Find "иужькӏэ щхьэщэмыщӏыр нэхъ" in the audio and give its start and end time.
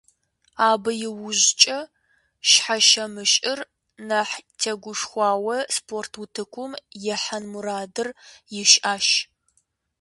1.05-4.35